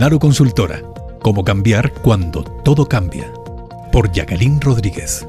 Naro 0.00 0.18
Consultora. 0.18 0.80
Cómo 1.20 1.44
cambiar 1.44 1.92
cuando 1.92 2.42
todo 2.42 2.88
cambia. 2.88 3.30
Por 3.92 4.10
Jacqueline 4.10 4.58
Rodríguez. 4.58 5.26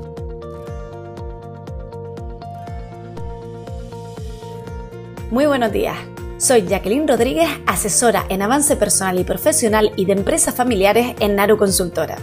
Muy 5.30 5.46
buenos 5.46 5.74
días. 5.74 5.98
Soy 6.38 6.66
Jacqueline 6.66 7.06
Rodríguez, 7.06 7.50
asesora 7.66 8.26
en 8.30 8.44
avance 8.44 8.78
personal 8.78 9.20
y 9.20 9.26
profesional 9.26 9.92
y 9.98 10.06
de 10.06 10.14
empresas 10.14 10.56
familiares 10.56 11.18
en 11.20 11.36
Naru 11.36 11.58
Consultora. 11.58 12.16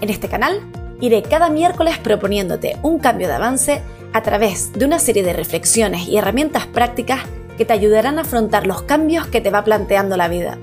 En 0.00 0.10
este 0.10 0.26
canal 0.26 0.60
iré 1.00 1.22
cada 1.22 1.48
miércoles 1.48 1.96
proponiéndote 1.98 2.76
un 2.82 2.98
cambio 2.98 3.28
de 3.28 3.34
avance 3.34 3.82
a 4.12 4.22
través 4.24 4.72
de 4.72 4.84
una 4.84 4.98
serie 4.98 5.22
de 5.22 5.32
reflexiones 5.32 6.08
y 6.08 6.16
herramientas 6.16 6.66
prácticas 6.66 7.20
que 7.56 7.64
te 7.64 7.72
ayudarán 7.72 8.18
a 8.18 8.22
afrontar 8.22 8.66
los 8.66 8.82
cambios 8.82 9.28
que 9.28 9.40
te 9.40 9.50
va 9.50 9.62
planteando 9.62 10.16
la 10.16 10.26
vida. 10.26 10.58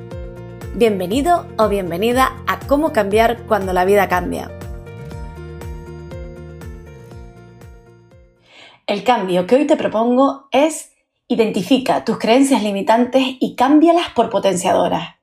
Bienvenido 0.78 1.48
o 1.58 1.70
bienvenida 1.70 2.44
a 2.48 2.60
Cómo 2.60 2.92
cambiar 2.92 3.44
cuando 3.44 3.72
la 3.72 3.86
vida 3.86 4.10
cambia. 4.10 4.52
El 8.86 9.06
cambio 9.06 9.48
que 9.48 9.56
hoy 9.56 9.68
te 9.68 9.78
propongo 9.78 10.50
es 10.52 10.92
Identifica 11.30 12.04
tus 12.04 12.20
creencias 12.20 12.62
limitantes 12.62 13.24
y 13.40 13.56
cámbialas 13.56 14.10
por 14.10 14.30
potenciadoras. 14.30 15.16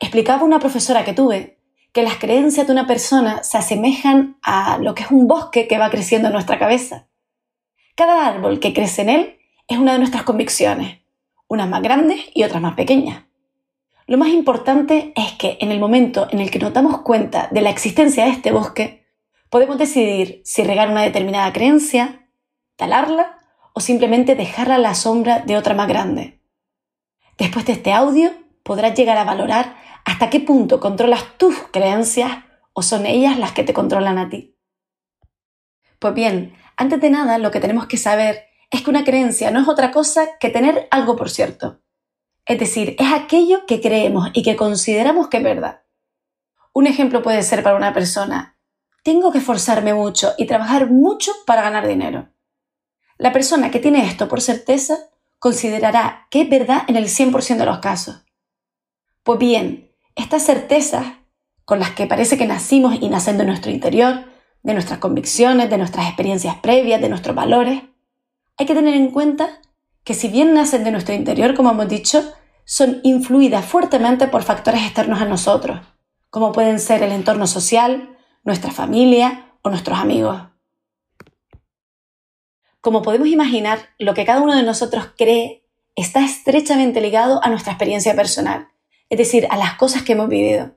Explicaba 0.00 0.44
una 0.44 0.58
profesora 0.58 1.02
que 1.02 1.14
tuve 1.14 1.58
que 1.94 2.02
las 2.02 2.16
creencias 2.16 2.66
de 2.66 2.72
una 2.74 2.86
persona 2.86 3.42
se 3.44 3.56
asemejan 3.56 4.36
a 4.42 4.76
lo 4.82 4.94
que 4.94 5.04
es 5.04 5.10
un 5.10 5.26
bosque 5.26 5.66
que 5.66 5.78
va 5.78 5.88
creciendo 5.88 6.28
en 6.28 6.34
nuestra 6.34 6.58
cabeza. 6.58 7.08
Cada 7.96 8.26
árbol 8.26 8.60
que 8.60 8.74
crece 8.74 9.00
en 9.00 9.08
él 9.08 9.38
es 9.66 9.78
una 9.78 9.94
de 9.94 9.98
nuestras 9.98 10.24
convicciones, 10.24 10.98
unas 11.48 11.70
más 11.70 11.80
grandes 11.80 12.20
y 12.34 12.44
otras 12.44 12.60
más 12.60 12.74
pequeñas. 12.74 13.27
Lo 14.08 14.16
más 14.16 14.28
importante 14.28 15.12
es 15.16 15.32
que 15.32 15.58
en 15.60 15.70
el 15.70 15.78
momento 15.78 16.28
en 16.30 16.38
el 16.38 16.50
que 16.50 16.58
nos 16.58 16.72
damos 16.72 17.02
cuenta 17.02 17.48
de 17.50 17.60
la 17.60 17.68
existencia 17.68 18.24
de 18.24 18.30
este 18.30 18.52
bosque, 18.52 19.06
podemos 19.50 19.76
decidir 19.76 20.40
si 20.46 20.64
regar 20.64 20.88
una 20.88 21.02
determinada 21.02 21.52
creencia, 21.52 22.26
talarla 22.76 23.38
o 23.74 23.80
simplemente 23.80 24.34
dejarla 24.34 24.76
a 24.76 24.78
la 24.78 24.94
sombra 24.94 25.40
de 25.40 25.58
otra 25.58 25.74
más 25.74 25.88
grande. 25.88 26.40
Después 27.36 27.66
de 27.66 27.74
este 27.74 27.92
audio 27.92 28.32
podrás 28.62 28.94
llegar 28.94 29.18
a 29.18 29.24
valorar 29.24 29.76
hasta 30.06 30.30
qué 30.30 30.40
punto 30.40 30.80
controlas 30.80 31.36
tus 31.36 31.54
creencias 31.70 32.32
o 32.72 32.80
son 32.80 33.04
ellas 33.04 33.38
las 33.38 33.52
que 33.52 33.62
te 33.62 33.74
controlan 33.74 34.16
a 34.16 34.30
ti. 34.30 34.56
Pues 35.98 36.14
bien, 36.14 36.54
antes 36.78 36.98
de 37.02 37.10
nada 37.10 37.36
lo 37.36 37.50
que 37.50 37.60
tenemos 37.60 37.86
que 37.86 37.98
saber 37.98 38.46
es 38.70 38.80
que 38.80 38.88
una 38.88 39.04
creencia 39.04 39.50
no 39.50 39.60
es 39.60 39.68
otra 39.68 39.90
cosa 39.90 40.38
que 40.40 40.48
tener 40.48 40.88
algo 40.90 41.14
por 41.14 41.28
cierto. 41.28 41.82
Es 42.48 42.58
decir, 42.58 42.96
es 42.98 43.12
aquello 43.12 43.66
que 43.66 43.82
creemos 43.82 44.30
y 44.32 44.42
que 44.42 44.56
consideramos 44.56 45.28
que 45.28 45.36
es 45.36 45.42
verdad. 45.42 45.82
Un 46.72 46.86
ejemplo 46.86 47.22
puede 47.22 47.42
ser 47.42 47.62
para 47.62 47.76
una 47.76 47.92
persona, 47.92 48.58
tengo 49.04 49.30
que 49.30 49.38
esforzarme 49.38 49.92
mucho 49.92 50.32
y 50.38 50.46
trabajar 50.46 50.90
mucho 50.90 51.30
para 51.46 51.60
ganar 51.60 51.86
dinero. 51.86 52.30
La 53.18 53.34
persona 53.34 53.70
que 53.70 53.80
tiene 53.80 54.06
esto 54.06 54.28
por 54.28 54.40
certeza 54.40 54.96
considerará 55.38 56.26
que 56.30 56.42
es 56.42 56.48
verdad 56.48 56.84
en 56.88 56.96
el 56.96 57.04
100% 57.04 57.58
de 57.58 57.66
los 57.66 57.80
casos. 57.80 58.24
Pues 59.22 59.38
bien, 59.38 59.92
estas 60.16 60.42
certezas 60.42 61.04
con 61.66 61.78
las 61.78 61.90
que 61.90 62.06
parece 62.06 62.38
que 62.38 62.46
nacimos 62.46 62.96
y 62.98 63.10
nacen 63.10 63.36
de 63.36 63.44
nuestro 63.44 63.70
interior, 63.70 64.24
de 64.62 64.72
nuestras 64.72 65.00
convicciones, 65.00 65.68
de 65.68 65.76
nuestras 65.76 66.06
experiencias 66.06 66.56
previas, 66.56 67.00
de 67.02 67.10
nuestros 67.10 67.36
valores, 67.36 67.82
hay 68.56 68.64
que 68.64 68.74
tener 68.74 68.94
en 68.94 69.10
cuenta 69.10 69.60
que 70.02 70.14
si 70.14 70.28
bien 70.28 70.54
nacen 70.54 70.82
de 70.82 70.90
nuestro 70.90 71.14
interior, 71.14 71.54
como 71.54 71.70
hemos 71.70 71.88
dicho, 71.88 72.32
son 72.70 73.00
influidas 73.02 73.64
fuertemente 73.64 74.28
por 74.28 74.42
factores 74.42 74.82
externos 74.82 75.22
a 75.22 75.24
nosotros, 75.24 75.80
como 76.28 76.52
pueden 76.52 76.80
ser 76.80 77.02
el 77.02 77.12
entorno 77.12 77.46
social, 77.46 78.18
nuestra 78.44 78.70
familia 78.70 79.54
o 79.62 79.70
nuestros 79.70 79.98
amigos. 79.98 80.42
Como 82.82 83.00
podemos 83.00 83.28
imaginar, 83.28 83.78
lo 83.98 84.12
que 84.12 84.26
cada 84.26 84.42
uno 84.42 84.54
de 84.54 84.64
nosotros 84.64 85.08
cree 85.16 85.64
está 85.96 86.22
estrechamente 86.22 87.00
ligado 87.00 87.42
a 87.42 87.48
nuestra 87.48 87.72
experiencia 87.72 88.14
personal, 88.14 88.68
es 89.08 89.16
decir, 89.16 89.46
a 89.48 89.56
las 89.56 89.76
cosas 89.76 90.02
que 90.02 90.12
hemos 90.12 90.28
vivido. 90.28 90.76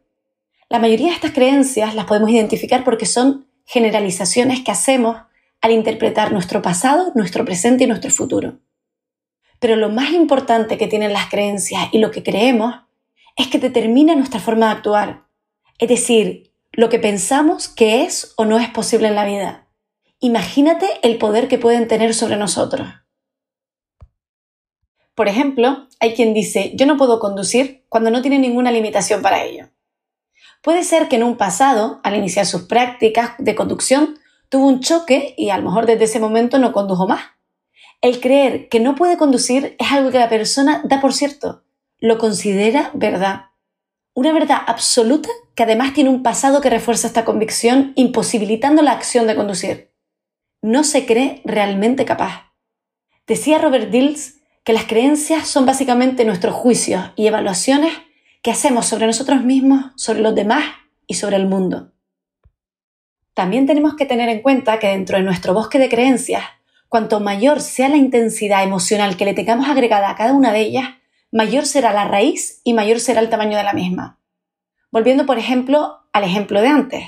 La 0.70 0.80
mayoría 0.80 1.08
de 1.08 1.16
estas 1.16 1.34
creencias 1.34 1.94
las 1.94 2.06
podemos 2.06 2.30
identificar 2.30 2.86
porque 2.86 3.06
son 3.06 3.48
generalizaciones 3.66 4.62
que 4.62 4.72
hacemos 4.72 5.18
al 5.60 5.72
interpretar 5.72 6.32
nuestro 6.32 6.62
pasado, 6.62 7.12
nuestro 7.16 7.44
presente 7.44 7.84
y 7.84 7.88
nuestro 7.88 8.12
futuro. 8.12 8.60
Pero 9.62 9.76
lo 9.76 9.90
más 9.90 10.10
importante 10.10 10.80
que 10.80 10.88
tienen 10.88 11.14
las 11.14 11.30
creencias 11.30 11.90
y 11.92 12.00
lo 12.00 12.10
que 12.10 12.24
creemos 12.24 12.74
es 13.38 13.48
que 13.48 13.60
determina 13.60 14.16
nuestra 14.16 14.40
forma 14.40 14.66
de 14.66 14.72
actuar, 14.72 15.28
es 15.78 15.88
decir, 15.88 16.52
lo 16.72 16.90
que 16.90 16.98
pensamos 16.98 17.70
que 17.70 18.02
es 18.02 18.34
o 18.38 18.46
no 18.46 18.58
es 18.58 18.70
posible 18.70 19.08
en 19.08 19.14
la 19.14 19.24
vida. 19.24 19.68
Imagínate 20.20 20.88
el 21.04 21.20
poder 21.20 21.48
que 21.48 21.60
pueden 21.60 21.88
tener 21.88 22.16
sobre 22.16 22.38
nosotros. 22.38 22.88
Por 25.14 25.28
ejemplo, 25.28 25.88
hay 26.00 26.16
quien 26.16 26.34
dice, 26.34 26.72
yo 26.76 26.88
no 26.88 26.98
puedo 26.98 27.20
conducir 27.20 27.86
cuando 27.88 28.10
no 28.10 28.24
tiene 28.24 28.40
ninguna 28.40 28.72
limitación 28.72 29.22
para 29.22 29.44
ello. 29.44 29.70
Puede 30.64 30.84
ser 30.84 31.08
que 31.08 31.18
en 31.18 31.24
un 31.24 31.38
pasado, 31.38 32.00
al 32.04 32.16
iniciar 32.16 32.48
sus 32.48 32.64
prácticas 32.64 33.34
de 33.38 33.54
conducción, 33.54 34.18
tuvo 34.50 34.66
un 34.66 34.80
choque 34.80 35.36
y 35.38 35.52
a 35.52 35.58
lo 35.58 35.66
mejor 35.66 35.86
desde 35.86 36.06
ese 36.06 36.20
momento 36.20 36.58
no 36.58 36.72
condujo 36.72 37.08
más. 37.08 37.22
El 38.02 38.20
creer 38.20 38.68
que 38.70 38.80
no 38.80 38.96
puede 38.96 39.18
conducir 39.18 39.76
es 39.80 39.92
algo 39.92 40.12
que 40.12 40.20
la 40.20 40.30
persona 40.30 40.82
da 40.84 41.00
por 41.00 41.14
cierto, 41.14 41.64
lo 42.00 42.18
considera 42.18 42.92
verdad. 42.94 43.46
Una 44.14 44.34
verdad 44.34 44.58
absoluta 44.68 45.30
que 45.56 45.64
además 45.64 45.94
tiene 45.94 46.10
un 46.10 46.24
pasado 46.24 46.62
que 46.62 46.70
refuerza 46.70 47.08
esta 47.08 47.26
convicción 47.26 47.94
imposibilitando 47.96 48.82
la 48.82 48.92
acción 48.92 49.28
de 49.28 49.36
conducir 49.36 49.92
no 50.62 50.84
se 50.84 51.06
cree 51.06 51.42
realmente 51.44 52.06
capaz. 52.06 52.54
Decía 53.28 53.58
Robert 53.58 53.90
Dills 53.90 54.42
que 54.64 54.74
las 54.74 54.86
creencias 54.86 55.48
son 55.48 55.66
básicamente 55.66 56.24
nuestros 56.24 56.54
juicios 56.54 57.12
y 57.16 57.28
evaluaciones 57.28 57.94
que 58.44 58.52
hacemos 58.52 58.86
sobre 58.86 59.08
nosotros 59.08 59.44
mismos, 59.44 59.92
sobre 59.96 60.22
los 60.22 60.36
demás 60.36 60.64
y 61.08 61.16
sobre 61.16 61.38
el 61.38 61.48
mundo. 61.48 61.94
También 63.34 63.66
tenemos 63.66 63.96
que 63.96 64.06
tener 64.06 64.30
en 64.30 64.42
cuenta 64.42 64.78
que 64.78 64.88
dentro 64.88 65.18
de 65.18 65.24
nuestro 65.24 65.54
bosque 65.54 65.80
de 65.80 65.90
creencias, 65.90 66.44
cuanto 66.92 67.22
mayor 67.22 67.62
sea 67.62 67.88
la 67.88 67.96
intensidad 67.96 68.66
emocional 68.66 69.16
que 69.16 69.24
le 69.24 69.34
tengamos 69.34 69.70
agregada 69.70 70.10
a 70.10 70.16
cada 70.18 70.34
una 70.34 70.52
de 70.52 70.60
ellas, 70.60 70.90
mayor 71.32 71.66
será 71.66 71.94
la 71.94 72.04
raíz 72.04 72.60
y 72.66 72.74
mayor 72.74 73.00
será 73.00 73.22
el 73.22 73.30
tamaño 73.30 73.56
de 73.56 73.64
la 73.64 73.72
misma. 73.72 74.20
Volviendo, 74.92 75.26
por 75.26 75.38
ejemplo, 75.38 76.02
al 76.12 76.26
ejemplo 76.26 76.62
de 76.62 76.68
antes. 76.68 77.06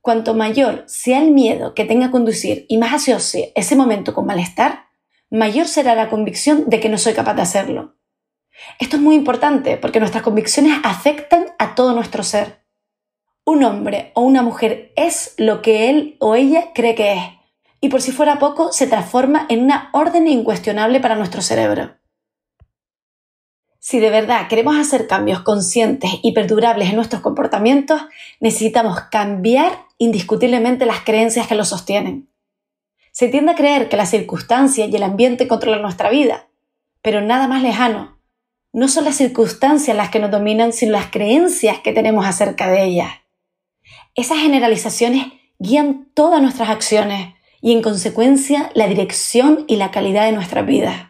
Cuanto 0.00 0.34
mayor 0.34 0.82
sea 0.88 1.20
el 1.20 1.30
miedo 1.30 1.72
que 1.72 1.84
tenga 1.84 2.06
a 2.06 2.10
conducir 2.10 2.66
y 2.68 2.78
más 2.78 2.92
asocie 2.94 3.52
ese 3.54 3.76
momento 3.76 4.12
con 4.12 4.26
malestar, 4.26 4.86
mayor 5.30 5.68
será 5.68 5.94
la 5.94 6.10
convicción 6.10 6.64
de 6.68 6.80
que 6.80 6.88
no 6.88 6.98
soy 6.98 7.12
capaz 7.12 7.34
de 7.34 7.42
hacerlo. 7.42 7.94
Esto 8.80 8.96
es 8.96 9.02
muy 9.02 9.14
importante 9.14 9.76
porque 9.76 10.00
nuestras 10.00 10.24
convicciones 10.24 10.80
afectan 10.82 11.44
a 11.60 11.76
todo 11.76 11.92
nuestro 11.94 12.24
ser. 12.24 12.64
Un 13.44 13.62
hombre 13.62 14.10
o 14.14 14.22
una 14.22 14.42
mujer 14.42 14.92
es 14.96 15.36
lo 15.38 15.62
que 15.62 15.90
él 15.90 16.16
o 16.18 16.34
ella 16.34 16.72
cree 16.74 16.96
que 16.96 17.12
es, 17.12 17.22
y 17.84 17.88
por 17.88 18.00
si 18.00 18.12
fuera 18.12 18.38
poco, 18.38 18.72
se 18.72 18.86
transforma 18.86 19.44
en 19.48 19.64
una 19.64 19.90
orden 19.92 20.28
incuestionable 20.28 21.00
para 21.00 21.16
nuestro 21.16 21.42
cerebro. 21.42 21.96
Si 23.80 23.98
de 23.98 24.08
verdad 24.08 24.46
queremos 24.46 24.76
hacer 24.76 25.08
cambios 25.08 25.40
conscientes 25.40 26.12
y 26.22 26.30
perdurables 26.30 26.90
en 26.90 26.94
nuestros 26.94 27.22
comportamientos, 27.22 28.00
necesitamos 28.38 29.00
cambiar 29.10 29.86
indiscutiblemente 29.98 30.86
las 30.86 31.00
creencias 31.00 31.48
que 31.48 31.56
lo 31.56 31.64
sostienen. 31.64 32.30
Se 33.10 33.26
tiende 33.26 33.50
a 33.50 33.56
creer 33.56 33.88
que 33.88 33.96
las 33.96 34.10
circunstancias 34.10 34.88
y 34.88 34.94
el 34.94 35.02
ambiente 35.02 35.48
controlan 35.48 35.82
nuestra 35.82 36.08
vida, 36.08 36.46
pero 37.02 37.20
nada 37.20 37.48
más 37.48 37.64
lejano. 37.64 38.16
No 38.72 38.86
son 38.86 39.04
las 39.06 39.16
circunstancias 39.16 39.96
las 39.96 40.10
que 40.10 40.20
nos 40.20 40.30
dominan, 40.30 40.72
sino 40.72 40.92
las 40.92 41.10
creencias 41.10 41.80
que 41.80 41.92
tenemos 41.92 42.26
acerca 42.26 42.70
de 42.70 42.84
ellas. 42.84 43.10
Esas 44.14 44.38
generalizaciones 44.38 45.26
guían 45.58 46.08
todas 46.14 46.40
nuestras 46.40 46.70
acciones 46.70 47.34
y 47.62 47.72
en 47.72 47.80
consecuencia 47.80 48.70
la 48.74 48.88
dirección 48.88 49.64
y 49.68 49.76
la 49.76 49.92
calidad 49.92 50.26
de 50.26 50.32
nuestras 50.32 50.66
vidas. 50.66 51.06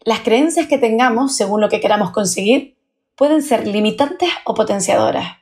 Las 0.00 0.20
creencias 0.20 0.66
que 0.66 0.78
tengamos, 0.78 1.36
según 1.36 1.60
lo 1.60 1.68
que 1.68 1.80
queramos 1.80 2.10
conseguir, 2.10 2.76
pueden 3.14 3.42
ser 3.42 3.66
limitantes 3.66 4.30
o 4.44 4.54
potenciadoras. 4.54 5.36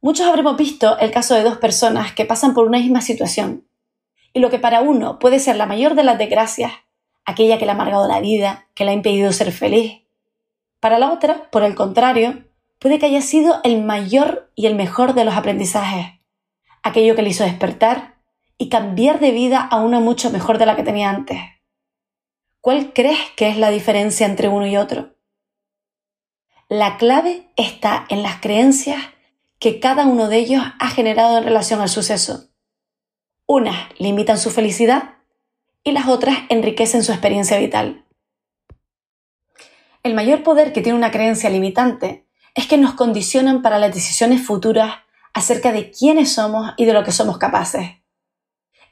Muchos 0.00 0.26
habremos 0.26 0.56
visto 0.56 0.98
el 0.98 1.12
caso 1.12 1.34
de 1.34 1.42
dos 1.42 1.58
personas 1.58 2.12
que 2.12 2.24
pasan 2.24 2.54
por 2.54 2.66
una 2.66 2.78
misma 2.78 3.00
situación, 3.00 3.66
y 4.32 4.40
lo 4.40 4.50
que 4.50 4.58
para 4.58 4.80
uno 4.80 5.18
puede 5.18 5.38
ser 5.38 5.56
la 5.56 5.66
mayor 5.66 5.94
de 5.94 6.04
las 6.04 6.18
desgracias, 6.18 6.72
aquella 7.24 7.58
que 7.58 7.66
le 7.66 7.70
ha 7.70 7.74
amargado 7.74 8.08
la 8.08 8.20
vida, 8.20 8.66
que 8.74 8.84
le 8.84 8.90
ha 8.90 8.94
impedido 8.94 9.32
ser 9.32 9.52
feliz, 9.52 10.02
para 10.80 10.98
la 10.98 11.12
otra, 11.12 11.50
por 11.50 11.62
el 11.62 11.74
contrario, 11.74 12.44
puede 12.78 12.98
que 12.98 13.06
haya 13.06 13.22
sido 13.22 13.60
el 13.64 13.82
mayor 13.82 14.50
y 14.54 14.66
el 14.66 14.74
mejor 14.74 15.14
de 15.14 15.24
los 15.24 15.34
aprendizajes, 15.34 16.17
aquello 16.82 17.14
que 17.14 17.22
le 17.22 17.30
hizo 17.30 17.44
despertar 17.44 18.16
y 18.56 18.68
cambiar 18.68 19.20
de 19.20 19.30
vida 19.30 19.60
a 19.60 19.76
una 19.76 20.00
mucho 20.00 20.30
mejor 20.30 20.58
de 20.58 20.66
la 20.66 20.76
que 20.76 20.82
tenía 20.82 21.10
antes. 21.10 21.38
¿Cuál 22.60 22.92
crees 22.92 23.18
que 23.36 23.48
es 23.48 23.56
la 23.56 23.70
diferencia 23.70 24.26
entre 24.26 24.48
uno 24.48 24.66
y 24.66 24.76
otro? 24.76 25.14
La 26.68 26.98
clave 26.98 27.50
está 27.56 28.04
en 28.08 28.22
las 28.22 28.40
creencias 28.40 29.02
que 29.58 29.80
cada 29.80 30.06
uno 30.06 30.28
de 30.28 30.38
ellos 30.38 30.62
ha 30.78 30.88
generado 30.88 31.38
en 31.38 31.44
relación 31.44 31.80
al 31.80 31.88
suceso. 31.88 32.50
Unas 33.46 33.88
limitan 33.98 34.38
su 34.38 34.50
felicidad 34.50 35.14
y 35.82 35.92
las 35.92 36.08
otras 36.08 36.36
enriquecen 36.50 37.02
su 37.02 37.12
experiencia 37.12 37.58
vital. 37.58 38.04
El 40.02 40.14
mayor 40.14 40.42
poder 40.42 40.72
que 40.72 40.82
tiene 40.82 40.98
una 40.98 41.10
creencia 41.10 41.48
limitante 41.48 42.26
es 42.54 42.66
que 42.66 42.76
nos 42.76 42.94
condicionan 42.94 43.62
para 43.62 43.78
las 43.78 43.94
decisiones 43.94 44.44
futuras 44.44 44.96
acerca 45.38 45.72
de 45.72 45.90
quiénes 45.90 46.32
somos 46.32 46.72
y 46.76 46.84
de 46.84 46.92
lo 46.92 47.04
que 47.04 47.12
somos 47.12 47.38
capaces. 47.38 47.90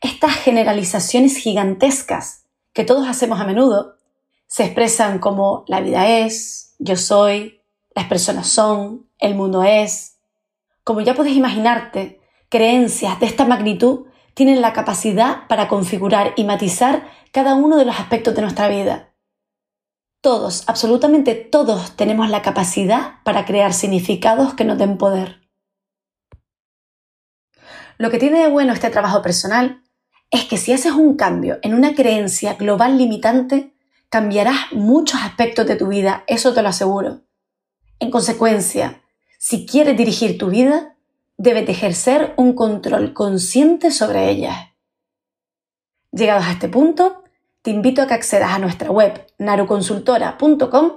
Estas 0.00 0.32
generalizaciones 0.34 1.36
gigantescas 1.36 2.46
que 2.72 2.84
todos 2.84 3.08
hacemos 3.08 3.40
a 3.40 3.44
menudo 3.44 3.96
se 4.46 4.64
expresan 4.64 5.18
como 5.18 5.64
la 5.66 5.80
vida 5.80 6.06
es, 6.08 6.76
yo 6.78 6.96
soy, 6.96 7.62
las 7.94 8.06
personas 8.06 8.46
son, 8.46 9.10
el 9.18 9.34
mundo 9.34 9.64
es. 9.64 10.18
Como 10.84 11.00
ya 11.00 11.14
puedes 11.14 11.34
imaginarte, 11.34 12.20
creencias 12.48 13.18
de 13.18 13.26
esta 13.26 13.44
magnitud 13.44 14.06
tienen 14.34 14.60
la 14.60 14.72
capacidad 14.72 15.48
para 15.48 15.66
configurar 15.66 16.32
y 16.36 16.44
matizar 16.44 17.08
cada 17.32 17.54
uno 17.54 17.76
de 17.76 17.86
los 17.86 17.98
aspectos 17.98 18.36
de 18.36 18.42
nuestra 18.42 18.68
vida. 18.68 19.12
Todos, 20.20 20.62
absolutamente 20.68 21.34
todos, 21.34 21.96
tenemos 21.96 22.30
la 22.30 22.42
capacidad 22.42 23.22
para 23.24 23.44
crear 23.46 23.72
significados 23.72 24.54
que 24.54 24.64
nos 24.64 24.78
den 24.78 24.98
poder. 24.98 25.45
Lo 27.98 28.10
que 28.10 28.18
tiene 28.18 28.40
de 28.40 28.48
bueno 28.48 28.72
este 28.72 28.90
trabajo 28.90 29.22
personal 29.22 29.82
es 30.30 30.44
que 30.44 30.58
si 30.58 30.72
haces 30.72 30.92
un 30.92 31.16
cambio 31.16 31.58
en 31.62 31.74
una 31.74 31.94
creencia 31.94 32.54
global 32.54 32.98
limitante, 32.98 33.74
cambiarás 34.08 34.72
muchos 34.72 35.20
aspectos 35.22 35.66
de 35.66 35.76
tu 35.76 35.88
vida, 35.88 36.24
eso 36.26 36.52
te 36.52 36.62
lo 36.62 36.68
aseguro. 36.68 37.22
En 37.98 38.10
consecuencia, 38.10 39.02
si 39.38 39.66
quieres 39.66 39.96
dirigir 39.96 40.36
tu 40.36 40.50
vida, 40.50 40.96
debes 41.38 41.68
ejercer 41.68 42.34
un 42.36 42.54
control 42.54 43.12
consciente 43.12 43.90
sobre 43.90 44.30
ellas. 44.30 44.56
Llegados 46.12 46.46
a 46.46 46.52
este 46.52 46.68
punto, 46.68 47.24
te 47.62 47.70
invito 47.70 48.02
a 48.02 48.06
que 48.06 48.14
accedas 48.14 48.52
a 48.52 48.58
nuestra 48.58 48.90
web 48.90 49.26
naruconsultora.com 49.38 50.92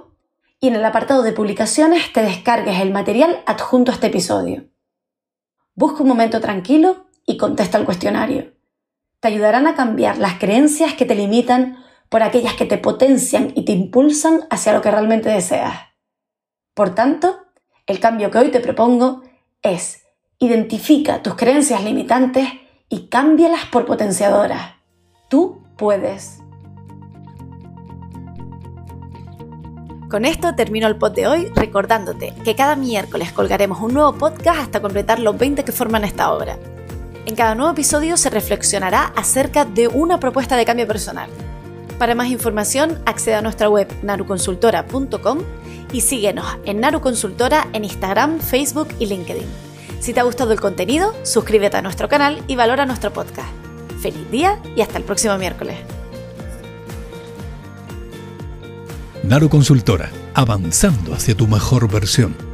y 0.60 0.68
en 0.68 0.74
el 0.74 0.84
apartado 0.84 1.22
de 1.22 1.32
publicaciones 1.32 2.12
te 2.12 2.22
descargues 2.22 2.80
el 2.80 2.92
material 2.92 3.42
adjunto 3.46 3.90
a 3.90 3.94
este 3.94 4.08
episodio. 4.08 4.69
Busca 5.80 6.02
un 6.02 6.10
momento 6.10 6.42
tranquilo 6.42 7.06
y 7.24 7.38
contesta 7.38 7.78
el 7.78 7.86
cuestionario. 7.86 8.52
Te 9.18 9.28
ayudarán 9.28 9.66
a 9.66 9.74
cambiar 9.74 10.18
las 10.18 10.34
creencias 10.34 10.92
que 10.92 11.06
te 11.06 11.14
limitan 11.14 11.82
por 12.10 12.22
aquellas 12.22 12.52
que 12.52 12.66
te 12.66 12.76
potencian 12.76 13.54
y 13.54 13.64
te 13.64 13.72
impulsan 13.72 14.40
hacia 14.50 14.74
lo 14.74 14.82
que 14.82 14.90
realmente 14.90 15.30
deseas. 15.30 15.74
Por 16.74 16.94
tanto, 16.94 17.46
el 17.86 17.98
cambio 17.98 18.30
que 18.30 18.36
hoy 18.36 18.50
te 18.50 18.60
propongo 18.60 19.22
es 19.62 20.02
Identifica 20.38 21.22
tus 21.22 21.34
creencias 21.34 21.82
limitantes 21.82 22.46
y 22.90 23.06
cámbialas 23.06 23.64
por 23.72 23.86
potenciadoras. 23.86 24.74
Tú 25.30 25.62
puedes. 25.78 26.39
Con 30.10 30.24
esto 30.24 30.56
termino 30.56 30.88
el 30.88 30.96
pod 30.96 31.12
de 31.12 31.28
hoy 31.28 31.52
recordándote 31.54 32.34
que 32.44 32.56
cada 32.56 32.74
miércoles 32.74 33.30
colgaremos 33.30 33.80
un 33.80 33.94
nuevo 33.94 34.12
podcast 34.12 34.58
hasta 34.58 34.82
completar 34.82 35.20
los 35.20 35.38
20 35.38 35.64
que 35.64 35.70
forman 35.70 36.02
esta 36.02 36.32
obra. 36.32 36.58
En 37.26 37.36
cada 37.36 37.54
nuevo 37.54 37.70
episodio 37.70 38.16
se 38.16 38.28
reflexionará 38.28 39.12
acerca 39.14 39.64
de 39.64 39.86
una 39.86 40.18
propuesta 40.18 40.56
de 40.56 40.64
cambio 40.64 40.88
personal. 40.88 41.30
Para 41.96 42.16
más 42.16 42.26
información, 42.26 43.00
accede 43.06 43.36
a 43.36 43.42
nuestra 43.42 43.68
web 43.68 43.86
naruconsultora.com 44.02 45.38
y 45.92 46.00
síguenos 46.00 46.58
en 46.64 46.80
Naru 46.80 47.00
Consultora 47.00 47.68
en 47.72 47.84
Instagram, 47.84 48.40
Facebook 48.40 48.88
y 48.98 49.06
LinkedIn. 49.06 49.46
Si 50.00 50.12
te 50.12 50.18
ha 50.18 50.24
gustado 50.24 50.52
el 50.52 50.60
contenido, 50.60 51.14
suscríbete 51.22 51.76
a 51.76 51.82
nuestro 51.82 52.08
canal 52.08 52.42
y 52.48 52.56
valora 52.56 52.84
nuestro 52.84 53.12
podcast. 53.12 53.50
Feliz 54.00 54.28
día 54.32 54.58
y 54.74 54.80
hasta 54.80 54.98
el 54.98 55.04
próximo 55.04 55.38
miércoles. 55.38 55.76
Naro 59.22 59.50
Consultora, 59.50 60.10
avanzando 60.34 61.12
hacia 61.12 61.36
tu 61.36 61.46
mejor 61.46 61.90
versión. 61.90 62.49